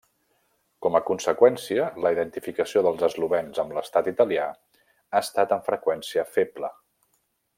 Com 0.85 0.95
a 0.99 1.01
conseqüència, 1.09 1.83
la 2.05 2.11
identificació 2.15 2.83
dels 2.87 3.05
eslovens 3.09 3.61
amb 3.65 3.77
l'Estat 3.77 4.11
italià 4.15 4.49
ha 4.49 5.25
estat 5.27 5.57
amb 5.59 5.71
freqüència 5.73 6.29
feble. 6.39 6.73